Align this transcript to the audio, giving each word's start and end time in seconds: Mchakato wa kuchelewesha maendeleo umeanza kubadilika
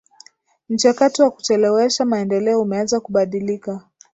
Mchakato 0.69 1.23
wa 1.23 1.31
kuchelewesha 1.31 2.05
maendeleo 2.05 2.61
umeanza 2.61 2.99
kubadilika 2.99 3.87